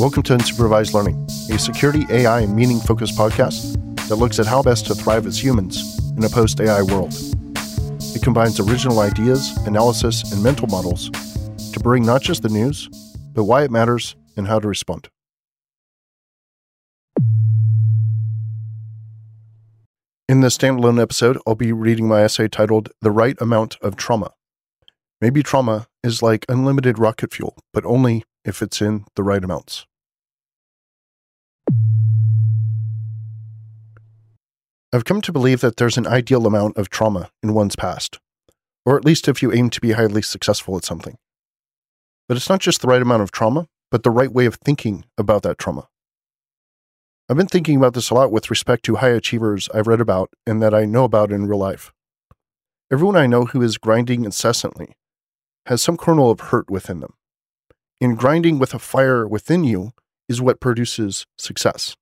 Welcome 0.00 0.24
to 0.24 0.36
Unsupervised 0.36 0.92
Learning, 0.92 1.24
a 1.54 1.56
security, 1.56 2.04
AI, 2.10 2.40
and 2.40 2.56
meaning 2.56 2.80
focused 2.80 3.16
podcast 3.16 3.74
that 4.08 4.16
looks 4.16 4.40
at 4.40 4.46
how 4.46 4.60
best 4.60 4.86
to 4.86 4.94
thrive 4.94 5.24
as 5.24 5.42
humans 5.42 6.00
in 6.16 6.24
a 6.24 6.28
post 6.28 6.60
AI 6.60 6.82
world. 6.82 7.14
It 8.00 8.20
combines 8.20 8.58
original 8.58 8.98
ideas, 8.98 9.56
analysis, 9.68 10.32
and 10.32 10.42
mental 10.42 10.66
models 10.66 11.10
to 11.72 11.80
bring 11.80 12.04
not 12.04 12.22
just 12.22 12.42
the 12.42 12.48
news, 12.48 12.88
but 13.34 13.44
why 13.44 13.62
it 13.62 13.70
matters 13.70 14.16
and 14.36 14.48
how 14.48 14.58
to 14.58 14.66
respond. 14.66 15.08
In 20.28 20.40
this 20.40 20.58
standalone 20.58 21.00
episode, 21.00 21.38
I'll 21.46 21.54
be 21.54 21.72
reading 21.72 22.08
my 22.08 22.22
essay 22.22 22.48
titled 22.48 22.90
The 23.00 23.12
Right 23.12 23.40
Amount 23.40 23.76
of 23.80 23.94
Trauma. 23.94 24.32
Maybe 25.20 25.44
trauma 25.44 25.86
is 26.02 26.20
like 26.20 26.44
unlimited 26.48 26.98
rocket 26.98 27.32
fuel, 27.32 27.56
but 27.72 27.84
only 27.84 28.24
if 28.44 28.62
it's 28.62 28.80
in 28.82 29.04
the 29.16 29.22
right 29.22 29.42
amounts. 29.42 29.86
I've 34.92 35.04
come 35.04 35.20
to 35.22 35.32
believe 35.32 35.60
that 35.60 35.76
there's 35.76 35.98
an 35.98 36.06
ideal 36.06 36.46
amount 36.46 36.76
of 36.76 36.88
trauma 36.88 37.30
in 37.42 37.52
one's 37.52 37.74
past, 37.74 38.20
or 38.86 38.96
at 38.96 39.04
least 39.04 39.26
if 39.26 39.42
you 39.42 39.52
aim 39.52 39.68
to 39.70 39.80
be 39.80 39.92
highly 39.92 40.22
successful 40.22 40.76
at 40.76 40.84
something. 40.84 41.18
But 42.28 42.36
it's 42.36 42.48
not 42.48 42.60
just 42.60 42.80
the 42.80 42.86
right 42.86 43.02
amount 43.02 43.22
of 43.22 43.32
trauma, 43.32 43.66
but 43.90 44.02
the 44.02 44.10
right 44.10 44.32
way 44.32 44.46
of 44.46 44.54
thinking 44.56 45.04
about 45.18 45.42
that 45.42 45.58
trauma. 45.58 45.88
I've 47.28 47.36
been 47.36 47.46
thinking 47.46 47.76
about 47.76 47.94
this 47.94 48.10
a 48.10 48.14
lot 48.14 48.30
with 48.30 48.50
respect 48.50 48.84
to 48.84 48.96
high 48.96 49.08
achievers 49.08 49.68
I've 49.74 49.86
read 49.86 50.00
about 50.00 50.30
and 50.46 50.62
that 50.62 50.74
I 50.74 50.84
know 50.84 51.04
about 51.04 51.32
in 51.32 51.46
real 51.46 51.58
life. 51.58 51.92
Everyone 52.92 53.16
I 53.16 53.26
know 53.26 53.46
who 53.46 53.62
is 53.62 53.78
grinding 53.78 54.24
incessantly 54.24 54.94
has 55.66 55.82
some 55.82 55.96
kernel 55.96 56.30
of 56.30 56.40
hurt 56.40 56.70
within 56.70 57.00
them. 57.00 57.14
And 58.00 58.18
grinding 58.18 58.58
with 58.58 58.74
a 58.74 58.78
fire 58.78 59.26
within 59.26 59.64
you 59.64 59.92
is 60.28 60.40
what 60.40 60.60
produces 60.60 61.26
success. 61.38 61.96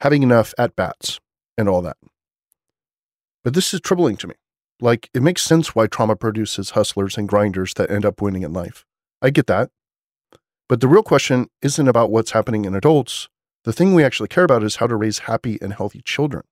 Having 0.00 0.22
enough 0.22 0.54
at 0.58 0.76
bats 0.76 1.20
and 1.56 1.68
all 1.68 1.82
that. 1.82 1.96
But 3.42 3.54
this 3.54 3.72
is 3.72 3.80
troubling 3.80 4.16
to 4.18 4.28
me. 4.28 4.34
Like, 4.80 5.10
it 5.12 5.22
makes 5.22 5.42
sense 5.42 5.74
why 5.74 5.86
trauma 5.86 6.16
produces 6.16 6.70
hustlers 6.70 7.18
and 7.18 7.28
grinders 7.28 7.74
that 7.74 7.90
end 7.90 8.04
up 8.04 8.22
winning 8.22 8.42
in 8.42 8.52
life. 8.52 8.84
I 9.20 9.30
get 9.30 9.46
that. 9.46 9.70
But 10.68 10.80
the 10.80 10.88
real 10.88 11.02
question 11.02 11.48
isn't 11.62 11.88
about 11.88 12.10
what's 12.10 12.30
happening 12.30 12.64
in 12.64 12.74
adults. 12.74 13.28
The 13.64 13.72
thing 13.72 13.94
we 13.94 14.04
actually 14.04 14.28
care 14.28 14.44
about 14.44 14.62
is 14.62 14.76
how 14.76 14.86
to 14.86 14.96
raise 14.96 15.20
happy 15.20 15.58
and 15.60 15.74
healthy 15.74 16.00
children. 16.02 16.44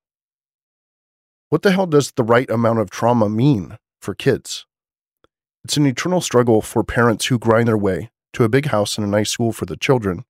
What 1.49 1.62
the 1.62 1.71
hell 1.71 1.87
does 1.87 2.12
the 2.12 2.25
right 2.25 2.51
amount 2.51 2.81
of 2.81 2.91
trauma 2.91 3.29
mean 3.31 3.79
for 4.03 4.15
kids? 4.15 4.67
It's 5.65 5.79
an 5.79 5.87
eternal 5.87 6.21
struggle 6.21 6.61
for 6.61 6.85
parents 6.85 7.27
who 7.27 7.39
grind 7.39 7.69
their 7.69 7.79
way 7.79 8.11
to 8.33 8.45
a 8.45 8.48
big 8.48 8.67
house 8.67 8.98
and 8.98 9.07
a 9.07 9.11
nice 9.11 9.31
school 9.31 9.53
for 9.53 9.67
the 9.67 9.77
children. 9.77 10.25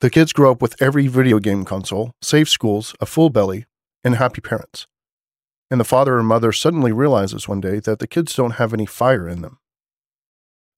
The 0.00 0.10
kids 0.10 0.32
grow 0.32 0.52
up 0.52 0.62
with 0.62 0.80
every 0.80 1.08
video 1.08 1.38
game 1.38 1.64
console, 1.64 2.12
safe 2.22 2.48
schools, 2.48 2.94
a 3.00 3.06
full 3.06 3.30
belly, 3.30 3.66
and 4.04 4.14
happy 4.14 4.40
parents. 4.40 4.86
And 5.70 5.80
the 5.80 5.84
father 5.84 6.18
and 6.18 6.26
mother 6.26 6.52
suddenly 6.52 6.92
realizes 6.92 7.48
one 7.48 7.60
day 7.60 7.80
that 7.80 7.98
the 7.98 8.06
kids 8.06 8.34
don't 8.34 8.52
have 8.52 8.72
any 8.72 8.86
fire 8.86 9.28
in 9.28 9.42
them. 9.42 9.58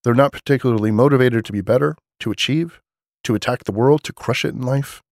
They're 0.02 0.14
not 0.14 0.32
particularly 0.32 0.91
motivated 0.91 1.44
to 1.44 1.52
be 1.52 1.60
better, 1.60 1.96
to 2.20 2.30
achieve, 2.30 2.80
to 3.24 3.34
attack 3.34 3.64
the 3.64 3.72
world, 3.72 4.02
to 4.04 4.12
crush 4.12 4.44
it 4.44 4.54
in 4.54 4.62
life. 4.62 5.02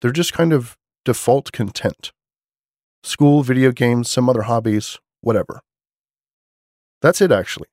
They're 0.00 0.10
just 0.10 0.32
kind 0.32 0.52
of 0.52 0.76
default 1.04 1.52
content. 1.52 2.12
School, 3.02 3.42
video 3.42 3.70
games, 3.70 4.10
some 4.10 4.28
other 4.28 4.42
hobbies, 4.42 4.98
whatever. 5.20 5.60
That's 7.02 7.20
it, 7.20 7.30
actually. 7.30 7.68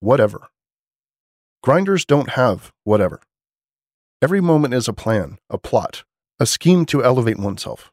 Whatever. 0.00 0.48
Grinders 1.62 2.04
don't 2.04 2.30
have 2.30 2.72
whatever. 2.84 3.20
Every 4.22 4.40
moment 4.40 4.74
is 4.74 4.88
a 4.88 4.92
plan, 4.92 5.38
a 5.50 5.58
plot, 5.58 6.04
a 6.38 6.46
scheme 6.46 6.86
to 6.86 7.04
elevate 7.04 7.38
oneself, 7.38 7.90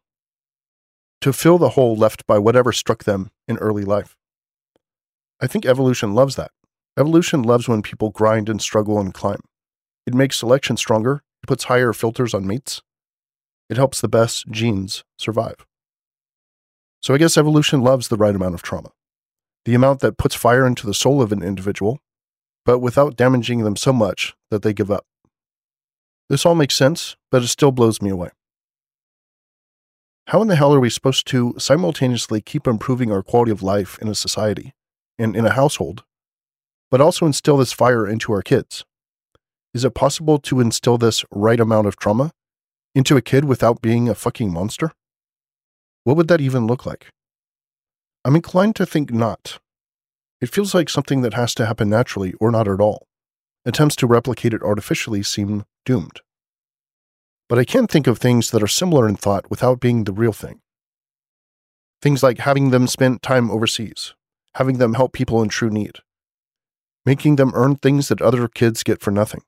to 1.22 1.33
fill 1.33 1.58
the 1.58 1.69
hole 1.69 1.95
left 1.95 2.25
by 2.28 2.38
whatever 2.38 2.72
struck 2.72 3.03
them 3.03 3.31
in 3.47 3.57
early 3.57 3.84
life. 3.84 4.16
I 5.41 5.47
think 5.47 5.66
evolution 5.66 6.13
loves 6.13 6.35
that. 6.35 6.52
Evolution 6.97 7.41
loves 7.41 7.68
when 7.68 7.81
people 7.81 8.12
grind 8.12 8.50
and 8.50 8.62
struggle 8.62 9.00
and 9.00 9.13
climb. 9.13 9.41
It 10.06 10.13
makes 10.13 10.38
selection 10.38 10.78
stronger, 10.78 11.23
it 11.44 11.47
puts 11.47 11.66
higher 11.66 11.94
filters 11.94 12.34
on 12.34 12.46
mates, 12.46 12.81
it 13.69 13.78
helps 13.78 14.02
the 14.02 14.07
best 14.07 14.50
genes 14.50 15.03
survive. 15.18 15.66
So 17.02 17.13
I 17.13 17.18
guess 17.18 17.38
evolution 17.38 17.81
loves 17.81 18.07
the 18.07 18.18
right 18.18 18.35
amount 18.35 18.56
of 18.56 18.62
trauma 18.62 18.91
the 19.66 19.75
amount 19.75 20.02
that 20.02 20.18
puts 20.18 20.35
fire 20.35 20.66
into 20.66 20.85
the 20.85 20.94
soul 20.94 21.22
of 21.22 21.31
an 21.31 21.41
individual, 21.41 22.00
but 22.66 22.79
without 22.79 23.16
damaging 23.16 23.63
them 23.63 23.75
so 23.75 23.94
much 23.94 24.35
that 24.50 24.62
they 24.62 24.74
give 24.74 24.91
up. 24.91 25.06
This 26.29 26.46
all 26.46 26.56
makes 26.56 26.75
sense, 26.75 27.16
but 27.31 27.44
it 27.44 27.47
still 27.47 27.72
blows 27.72 28.01
me 28.01 28.09
away. 28.09 28.29
How 30.28 30.41
in 30.41 30.47
the 30.47 30.56
hell 30.56 30.73
are 30.73 30.79
we 30.79 30.90
supposed 30.90 31.28
to 31.28 31.56
simultaneously 31.57 32.40
keep 32.40 32.66
improving 32.66 33.12
our 33.12 33.22
quality 33.22 33.52
of 33.52 33.62
life 33.62 34.00
in 34.02 34.07
a 34.07 34.16
society 34.16 34.73
and 35.19 35.35
in 35.35 35.46
a 35.46 35.52
household, 35.52 36.03
but 36.90 37.02
also 37.02 37.25
instill 37.25 37.57
this 37.57 37.73
fire 37.73 38.07
into 38.07 38.31
our 38.31 38.41
kids? 38.41 38.85
Is 39.73 39.84
it 39.84 39.94
possible 39.94 40.40
to 40.40 40.59
instill 40.59 40.97
this 40.97 41.25
right 41.31 41.59
amount 41.59 41.88
of 41.88 41.97
trauma 41.97 42.31
into 42.96 43.18
a 43.18 43.22
kid 43.22 43.46
without 43.46 43.81
being 43.81 44.07
a 44.07 44.16
fucking 44.16 44.53
monster? 44.53 44.94
What 46.03 46.16
would 46.16 46.28
that 46.29 46.41
even 46.41 46.68
look 46.68 46.85
like? 46.85 47.07
I'm 48.23 48.35
inclined 48.35 48.75
to 48.78 48.85
think 48.85 49.12
not. 49.12 49.59
It 50.43 50.49
feels 50.49 50.75
like 50.75 50.89
something 50.89 51.21
that 51.21 51.35
has 51.35 51.55
to 51.55 51.65
happen 51.65 51.89
naturally 51.89 52.33
or 52.33 52.51
not 52.51 52.67
at 52.67 52.81
all. 52.81 53.07
Attempts 53.63 53.95
to 53.95 54.05
replicate 54.05 54.53
it 54.53 54.61
artificially 54.61 55.23
seem 55.23 55.63
doomed. 55.85 56.19
But 57.47 57.59
I 57.59 57.63
can't 57.63 57.89
think 57.89 58.07
of 58.07 58.17
things 58.17 58.51
that 58.51 58.61
are 58.61 58.67
similar 58.67 59.07
in 59.07 59.15
thought 59.15 59.49
without 59.49 59.79
being 59.79 60.03
the 60.03 60.11
real 60.11 60.33
thing. 60.33 60.59
Things 62.01 62.23
like 62.23 62.39
having 62.39 62.71
them 62.71 62.87
spend 62.87 63.21
time 63.21 63.49
overseas, 63.49 64.15
having 64.55 64.79
them 64.79 64.95
help 64.95 65.13
people 65.13 65.41
in 65.41 65.47
true 65.47 65.69
need, 65.69 65.99
making 67.05 67.37
them 67.37 67.53
earn 67.55 67.77
things 67.77 68.09
that 68.09 68.21
other 68.21 68.49
kids 68.49 68.83
get 68.83 68.99
for 68.99 69.11
nothing, 69.11 69.43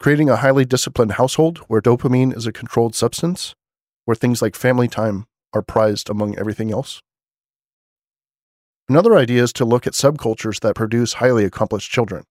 creating 0.00 0.30
a 0.30 0.36
highly 0.36 0.64
disciplined 0.64 1.12
household 1.12 1.58
where 1.68 1.82
dopamine 1.82 2.34
is 2.34 2.46
a 2.46 2.52
controlled 2.52 2.94
substance, 2.94 3.54
where 4.06 4.14
things 4.14 4.40
like 4.40 4.56
family 4.56 4.88
time 4.88 5.26
are 5.52 5.60
prized 5.60 6.08
among 6.08 6.34
everything 6.38 6.72
else. 6.72 7.02
Another 8.86 9.16
idea 9.16 9.42
is 9.42 9.52
to 9.54 9.64
look 9.64 9.86
at 9.86 9.94
subcultures 9.94 10.60
that 10.60 10.74
produce 10.74 11.14
highly 11.14 11.46
accomplished 11.46 11.90
children. 11.90 12.24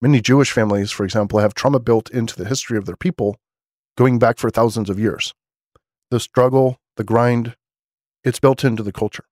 Many 0.00 0.20
Jewish 0.20 0.50
families, 0.50 0.90
for 0.90 1.04
example, 1.04 1.38
have 1.38 1.54
trauma 1.54 1.78
built 1.78 2.10
into 2.10 2.34
the 2.34 2.48
history 2.48 2.76
of 2.76 2.86
their 2.86 2.96
people 2.96 3.36
going 3.96 4.18
back 4.18 4.38
for 4.38 4.50
thousands 4.50 4.90
of 4.90 4.98
years. 4.98 5.32
The 6.10 6.18
struggle, 6.18 6.78
the 6.96 7.04
grind, 7.04 7.54
it's 8.24 8.40
built 8.40 8.64
into 8.64 8.82
the 8.82 8.90
culture. 8.90 9.24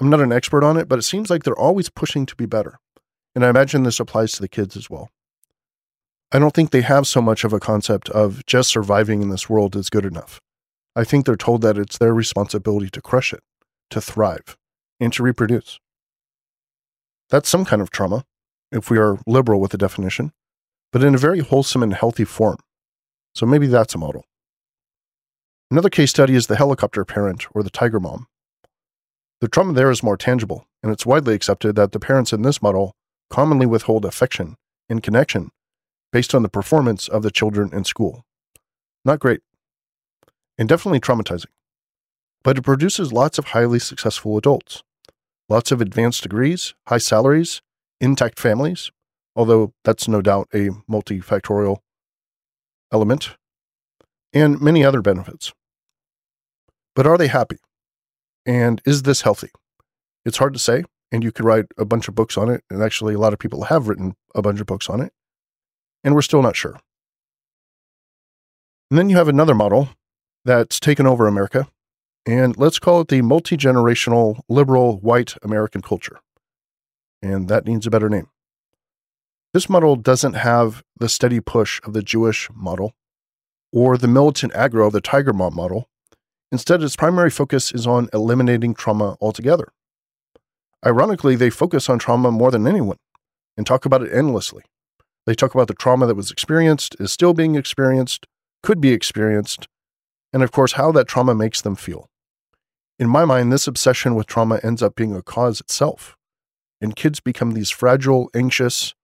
I'm 0.00 0.08
not 0.08 0.20
an 0.20 0.32
expert 0.32 0.64
on 0.64 0.78
it, 0.78 0.88
but 0.88 0.98
it 0.98 1.02
seems 1.02 1.28
like 1.28 1.42
they're 1.42 1.54
always 1.54 1.90
pushing 1.90 2.24
to 2.26 2.36
be 2.36 2.46
better. 2.46 2.78
And 3.34 3.44
I 3.44 3.50
imagine 3.50 3.82
this 3.82 4.00
applies 4.00 4.32
to 4.32 4.40
the 4.40 4.48
kids 4.48 4.78
as 4.78 4.88
well. 4.88 5.10
I 6.32 6.38
don't 6.38 6.54
think 6.54 6.70
they 6.70 6.80
have 6.80 7.06
so 7.06 7.20
much 7.20 7.44
of 7.44 7.52
a 7.52 7.60
concept 7.60 8.08
of 8.08 8.44
just 8.46 8.70
surviving 8.70 9.20
in 9.20 9.28
this 9.28 9.50
world 9.50 9.76
is 9.76 9.90
good 9.90 10.06
enough. 10.06 10.40
I 10.96 11.04
think 11.04 11.26
they're 11.26 11.36
told 11.36 11.60
that 11.60 11.76
it's 11.76 11.98
their 11.98 12.14
responsibility 12.14 12.88
to 12.88 13.02
crush 13.02 13.34
it, 13.34 13.42
to 13.90 14.00
thrive 14.00 14.56
and 15.00 15.12
to 15.12 15.22
reproduce. 15.22 15.80
That's 17.30 17.48
some 17.48 17.64
kind 17.64 17.82
of 17.82 17.90
trauma, 17.90 18.24
if 18.70 18.90
we 18.90 18.98
are 18.98 19.18
liberal 19.26 19.60
with 19.60 19.70
the 19.70 19.78
definition, 19.78 20.32
but 20.92 21.02
in 21.02 21.14
a 21.14 21.18
very 21.18 21.40
wholesome 21.40 21.82
and 21.82 21.94
healthy 21.94 22.24
form. 22.24 22.58
So 23.34 23.46
maybe 23.46 23.66
that's 23.66 23.94
a 23.94 23.98
model. 23.98 24.24
Another 25.70 25.90
case 25.90 26.10
study 26.10 26.34
is 26.34 26.46
the 26.46 26.56
helicopter 26.56 27.04
parent 27.04 27.46
or 27.52 27.62
the 27.62 27.70
tiger 27.70 27.98
mom. 27.98 28.26
The 29.40 29.48
trauma 29.48 29.72
there 29.72 29.90
is 29.90 30.02
more 30.02 30.16
tangible, 30.16 30.66
and 30.82 30.92
it's 30.92 31.06
widely 31.06 31.34
accepted 31.34 31.74
that 31.76 31.92
the 31.92 31.98
parents 31.98 32.32
in 32.32 32.42
this 32.42 32.62
model 32.62 32.94
commonly 33.30 33.66
withhold 33.66 34.04
affection 34.04 34.56
and 34.88 35.02
connection 35.02 35.50
based 36.12 36.34
on 36.34 36.42
the 36.42 36.48
performance 36.48 37.08
of 37.08 37.22
the 37.22 37.30
children 37.30 37.70
in 37.72 37.82
school. 37.82 38.24
Not 39.04 39.18
great, 39.18 39.40
and 40.56 40.68
definitely 40.68 41.00
traumatizing 41.00 41.46
but 42.44 42.58
it 42.58 42.62
produces 42.62 43.12
lots 43.12 43.38
of 43.38 43.46
highly 43.46 43.78
successful 43.80 44.36
adults. 44.36 44.82
Lots 45.48 45.72
of 45.72 45.80
advanced 45.80 46.22
degrees, 46.22 46.74
high 46.86 46.98
salaries, 46.98 47.62
intact 48.00 48.38
families, 48.38 48.92
although 49.34 49.72
that's 49.82 50.06
no 50.06 50.22
doubt 50.22 50.48
a 50.54 50.68
multifactorial 50.88 51.78
element, 52.92 53.30
and 54.32 54.60
many 54.60 54.84
other 54.84 55.02
benefits. 55.02 55.52
But 56.94 57.06
are 57.06 57.18
they 57.18 57.28
happy? 57.28 57.56
And 58.46 58.80
is 58.84 59.02
this 59.02 59.22
healthy? 59.22 59.50
It's 60.24 60.38
hard 60.38 60.52
to 60.52 60.58
say, 60.58 60.84
and 61.10 61.24
you 61.24 61.32
could 61.32 61.44
write 61.44 61.66
a 61.76 61.84
bunch 61.84 62.08
of 62.08 62.14
books 62.14 62.38
on 62.38 62.48
it, 62.48 62.62
and 62.70 62.82
actually, 62.82 63.14
a 63.14 63.18
lot 63.18 63.32
of 63.32 63.38
people 63.38 63.64
have 63.64 63.88
written 63.88 64.14
a 64.34 64.42
bunch 64.42 64.60
of 64.60 64.66
books 64.66 64.88
on 64.88 65.00
it, 65.00 65.12
and 66.02 66.14
we're 66.14 66.22
still 66.22 66.42
not 66.42 66.56
sure. 66.56 66.78
And 68.90 68.98
then 68.98 69.10
you 69.10 69.16
have 69.16 69.28
another 69.28 69.54
model 69.54 69.88
that's 70.44 70.78
taken 70.78 71.06
over 71.06 71.26
America 71.26 71.68
and 72.26 72.56
let's 72.56 72.78
call 72.78 73.00
it 73.00 73.08
the 73.08 73.22
multi 73.22 73.56
generational 73.56 74.40
liberal 74.48 74.98
white 74.98 75.34
American 75.42 75.82
culture. 75.82 76.20
And 77.22 77.48
that 77.48 77.66
needs 77.66 77.86
a 77.86 77.90
better 77.90 78.08
name. 78.08 78.28
This 79.52 79.68
model 79.68 79.96
doesn't 79.96 80.34
have 80.34 80.82
the 80.98 81.08
steady 81.08 81.40
push 81.40 81.80
of 81.84 81.92
the 81.92 82.02
Jewish 82.02 82.48
model 82.54 82.92
or 83.72 83.96
the 83.96 84.08
militant 84.08 84.52
aggro 84.52 84.86
of 84.86 84.92
the 84.92 85.00
Tiger 85.00 85.32
Mom 85.32 85.54
model. 85.54 85.88
Instead, 86.50 86.82
its 86.82 86.96
primary 86.96 87.30
focus 87.30 87.72
is 87.72 87.86
on 87.86 88.08
eliminating 88.12 88.74
trauma 88.74 89.16
altogether. 89.20 89.72
Ironically, 90.84 91.34
they 91.34 91.50
focus 91.50 91.88
on 91.88 91.98
trauma 91.98 92.30
more 92.30 92.50
than 92.50 92.66
anyone 92.66 92.98
and 93.56 93.66
talk 93.66 93.84
about 93.84 94.02
it 94.02 94.12
endlessly. 94.12 94.62
They 95.26 95.34
talk 95.34 95.54
about 95.54 95.68
the 95.68 95.74
trauma 95.74 96.06
that 96.06 96.16
was 96.16 96.30
experienced, 96.30 96.96
is 97.00 97.12
still 97.12 97.32
being 97.32 97.54
experienced, 97.54 98.26
could 98.62 98.80
be 98.80 98.92
experienced, 98.92 99.68
and 100.32 100.42
of 100.42 100.52
course, 100.52 100.72
how 100.72 100.92
that 100.92 101.08
trauma 101.08 101.34
makes 101.34 101.60
them 101.62 101.76
feel. 101.76 102.08
In 102.98 103.08
my 103.08 103.24
mind, 103.24 103.52
this 103.52 103.66
obsession 103.66 104.14
with 104.14 104.26
trauma 104.26 104.60
ends 104.62 104.82
up 104.82 104.94
being 104.94 105.16
a 105.16 105.22
cause 105.22 105.60
itself, 105.60 106.16
and 106.80 106.94
kids 106.94 107.18
become 107.18 107.52
these 107.52 107.70
fragile, 107.70 108.30
anxious, 108.34 108.94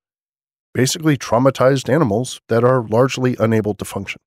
basically 0.73 1.17
traumatized 1.17 1.93
animals 1.93 2.41
that 2.49 2.63
are 2.63 2.87
largely 2.87 3.37
unable 3.41 3.75
to 3.75 3.85
function. 3.85 4.21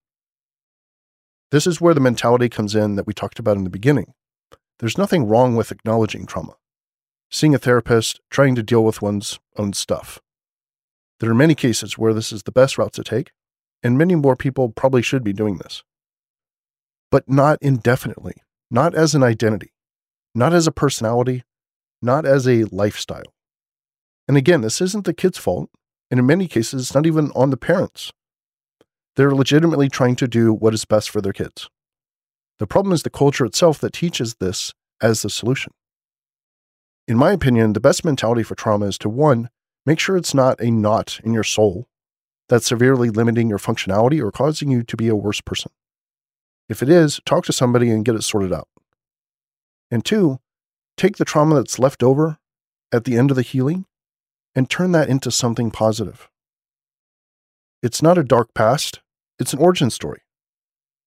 This 1.51 1.65
is 1.65 1.79
where 1.79 1.93
the 1.93 2.01
mentality 2.01 2.49
comes 2.49 2.75
in 2.75 2.95
that 2.95 3.07
we 3.07 3.13
talked 3.13 3.39
about 3.39 3.55
in 3.55 3.63
the 3.63 3.69
beginning. 3.69 4.13
There's 4.79 4.97
nothing 4.97 5.27
wrong 5.27 5.55
with 5.55 5.71
acknowledging 5.71 6.25
trauma, 6.25 6.55
seeing 7.31 7.55
a 7.55 7.59
therapist, 7.59 8.19
trying 8.29 8.55
to 8.55 8.63
deal 8.63 8.83
with 8.83 9.01
one's 9.01 9.39
own 9.57 9.71
stuff. 9.71 10.19
There 11.19 11.29
are 11.29 11.35
many 11.35 11.55
cases 11.55 11.97
where 11.97 12.13
this 12.13 12.33
is 12.33 12.43
the 12.43 12.51
best 12.51 12.77
route 12.77 12.91
to 12.93 13.03
take, 13.03 13.31
and 13.81 13.97
many 13.97 14.15
more 14.15 14.35
people 14.35 14.69
probably 14.69 15.01
should 15.01 15.23
be 15.23 15.31
doing 15.31 15.57
this. 15.59 15.83
But 17.09 17.29
not 17.29 17.59
indefinitely, 17.61 18.41
not 18.73 18.95
as 18.95 19.13
an 19.13 19.21
identity, 19.21 19.71
not 20.33 20.51
as 20.51 20.65
a 20.65 20.71
personality, 20.71 21.43
not 22.01 22.25
as 22.25 22.47
a 22.47 22.63
lifestyle. 22.65 23.31
And 24.27 24.35
again, 24.35 24.61
this 24.61 24.81
isn't 24.81 25.05
the 25.05 25.13
kid's 25.13 25.37
fault, 25.37 25.69
and 26.09 26.19
in 26.19 26.25
many 26.25 26.47
cases, 26.47 26.81
it's 26.81 26.95
not 26.95 27.05
even 27.05 27.31
on 27.35 27.51
the 27.51 27.57
parents. 27.57 28.11
They're 29.15 29.35
legitimately 29.35 29.89
trying 29.89 30.15
to 30.15 30.27
do 30.27 30.51
what 30.51 30.73
is 30.73 30.85
best 30.85 31.11
for 31.11 31.21
their 31.21 31.33
kids. 31.33 31.69
The 32.57 32.65
problem 32.65 32.93
is 32.93 33.03
the 33.03 33.11
culture 33.11 33.45
itself 33.45 33.77
that 33.79 33.93
teaches 33.93 34.35
this 34.35 34.73
as 34.99 35.21
the 35.21 35.29
solution. 35.29 35.71
In 37.07 37.15
my 37.15 37.31
opinion, 37.31 37.73
the 37.73 37.79
best 37.79 38.03
mentality 38.03 38.41
for 38.41 38.55
trauma 38.55 38.87
is 38.87 38.97
to 38.99 39.09
one, 39.09 39.49
make 39.85 39.99
sure 39.99 40.17
it's 40.17 40.33
not 40.33 40.59
a 40.59 40.71
knot 40.71 41.19
in 41.23 41.31
your 41.31 41.43
soul 41.43 41.87
that's 42.49 42.67
severely 42.67 43.11
limiting 43.11 43.49
your 43.49 43.59
functionality 43.59 44.19
or 44.19 44.31
causing 44.31 44.71
you 44.71 44.81
to 44.81 44.97
be 44.97 45.09
a 45.09 45.15
worse 45.15 45.41
person. 45.41 45.71
If 46.69 46.81
it 46.81 46.89
is, 46.89 47.19
talk 47.25 47.45
to 47.45 47.53
somebody 47.53 47.89
and 47.89 48.05
get 48.05 48.15
it 48.15 48.23
sorted 48.23 48.53
out. 48.53 48.67
And 49.91 50.03
two, 50.03 50.39
take 50.97 51.17
the 51.17 51.25
trauma 51.25 51.55
that's 51.55 51.79
left 51.79 52.01
over 52.01 52.37
at 52.91 53.03
the 53.03 53.17
end 53.17 53.31
of 53.31 53.35
the 53.35 53.41
healing 53.41 53.85
and 54.55 54.69
turn 54.69 54.91
that 54.91 55.09
into 55.09 55.31
something 55.31 55.71
positive. 55.71 56.29
It's 57.81 58.01
not 58.01 58.17
a 58.17 58.23
dark 58.23 58.53
past, 58.53 59.01
it's 59.39 59.53
an 59.53 59.59
origin 59.59 59.89
story. 59.89 60.21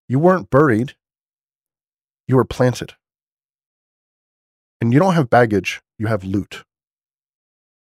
You 0.09 0.19
weren't 0.19 0.51
buried, 0.51 0.95
you 2.29 2.37
were 2.37 2.45
planted. 2.45 2.95
And 4.81 4.93
you 4.93 4.99
don't 4.99 5.15
have 5.15 5.31
baggage, 5.31 5.81
you 5.99 6.07
have 6.07 6.23
loot. 6.23 6.65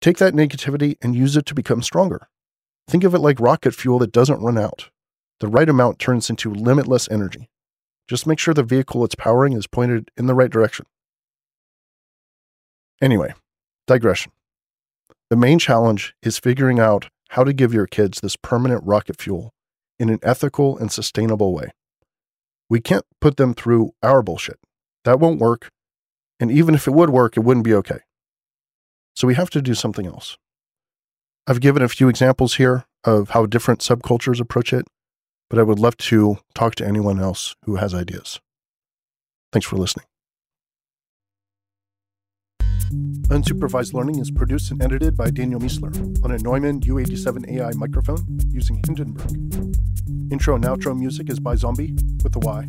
Take 0.01 0.19
that 0.19 0.35
negativity 0.35 0.97
and 1.03 1.17
use 1.17 1.37
it 1.37 1.45
to 1.47 1.55
become 1.55 1.83
stronger. 1.83 2.29
Think 2.87 3.05
of 3.05 3.15
it 3.15 3.19
like 3.19 3.41
rocket 3.41 3.75
fuel 3.75 3.99
that 3.99 4.13
doesn't 4.13 4.41
run 4.41 4.57
out. 4.57 4.91
The 5.41 5.49
right 5.49 5.69
amount 5.69 5.99
turns 5.99 6.31
into 6.31 6.53
limitless 6.53 7.09
energy. 7.11 7.49
Just 8.09 8.27
make 8.27 8.39
sure 8.39 8.55
the 8.55 8.63
vehicle 8.63 9.05
it's 9.05 9.15
powering 9.15 9.53
is 9.53 9.67
pointed 9.67 10.11
in 10.17 10.27
the 10.27 10.35
right 10.35 10.51
direction. 10.51 10.87
Anyway, 13.01 13.35
digression. 13.87 14.33
The 15.31 15.37
main 15.37 15.59
challenge 15.59 16.15
is 16.23 16.39
figuring 16.39 16.81
out 16.81 17.11
how 17.31 17.45
to 17.45 17.53
give 17.53 17.75
your 17.75 17.87
kids 17.87 18.21
this 18.21 18.37
permanent 18.37 18.83
rocket 18.85 19.21
fuel 19.21 19.53
in 19.99 20.09
an 20.09 20.19
ethical 20.23 20.79
and 20.79 20.91
sustainable 20.91 21.53
way. 21.53 21.71
We 22.71 22.81
can't 22.81 23.05
put 23.21 23.37
them 23.37 23.55
through 23.55 23.93
our 24.03 24.23
bullshit. 24.23 24.59
That 25.05 25.21
won't 25.21 25.41
work. 25.41 25.71
And 26.41 26.51
even 26.51 26.75
if 26.75 26.87
it 26.87 26.93
would 26.93 27.11
work, 27.11 27.37
it 27.37 27.41
wouldn't 27.41 27.65
be 27.65 27.75
okay. 27.75 28.01
So 29.15 29.27
we 29.27 29.35
have 29.35 29.51
to 29.51 29.63
do 29.63 29.75
something 29.75 30.07
else. 30.07 30.37
I've 31.47 31.61
given 31.61 31.83
a 31.83 31.89
few 31.89 32.09
examples 32.09 32.55
here 32.55 32.85
of 33.05 33.31
how 33.31 33.47
different 33.47 33.81
subcultures 33.81 34.41
approach 34.41 34.73
it, 34.73 34.87
but 35.49 35.59
I 35.59 35.63
would 35.63 35.79
love 35.79 35.97
to 35.97 36.39
talk 36.55 36.75
to 36.77 36.87
anyone 36.87 37.21
else 37.21 37.55
who 37.65 37.77
has 37.77 37.95
ideas. 37.95 38.41
Thanks 39.53 39.67
for 39.67 39.77
listening. 39.77 40.05
Unsupervised 43.29 43.93
Learning 43.93 44.19
is 44.19 44.31
produced 44.31 44.71
and 44.71 44.83
edited 44.83 45.17
by 45.17 45.31
Daniel 45.31 45.61
Miessler 45.61 45.95
on 46.25 46.31
a 46.31 46.39
Neumann 46.39 46.81
U87 46.81 47.51
AI 47.51 47.73
microphone 47.77 48.25
using 48.49 48.83
Hindenburg. 48.87 49.31
Intro 50.33 50.55
and 50.55 50.65
outro 50.65 50.99
music 50.99 51.29
is 51.31 51.39
by 51.39 51.55
Zombie 51.55 51.95
with 52.25 52.35
a 52.37 52.39
Y. 52.39 52.63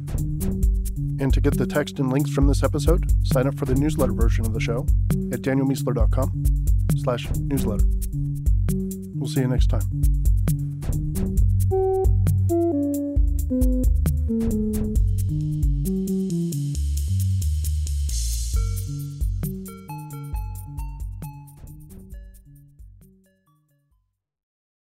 And 1.21 1.33
to 1.33 1.41
get 1.41 1.57
the 1.57 1.67
text 1.67 1.99
and 1.99 2.11
links 2.11 2.29
from 2.29 2.47
this 2.47 2.63
episode, 2.63 3.05
sign 3.25 3.47
up 3.47 3.57
for 3.57 3.65
the 3.65 3.75
newsletter 3.75 4.13
version 4.13 4.45
of 4.45 4.53
the 4.53 4.59
show 4.59 4.85
at 5.31 5.41
danielmiessler.com 5.41 6.43
slash 6.97 7.29
newsletter. 7.37 7.85
We'll 9.15 9.29
see 9.29 9.41
you 9.41 9.47
next 9.47 9.67
time. 9.67 10.18